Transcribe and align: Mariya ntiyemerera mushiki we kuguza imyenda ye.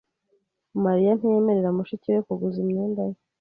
Mariya 0.83 1.11
ntiyemerera 1.17 1.69
mushiki 1.77 2.07
we 2.13 2.19
kuguza 2.27 2.57
imyenda 2.63 3.01
ye. 3.09 3.17